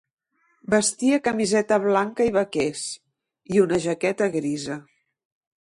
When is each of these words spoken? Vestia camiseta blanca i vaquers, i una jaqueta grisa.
Vestia 0.73 1.19
camiseta 1.27 1.77
blanca 1.83 2.27
i 2.31 2.33
vaquers, 2.39 2.87
i 3.57 3.65
una 3.67 3.81
jaqueta 3.87 4.33
grisa. 4.39 4.83